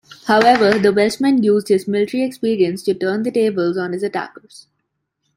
[0.25, 4.65] However the Welshman used his military experience to turn the tables on his attackers.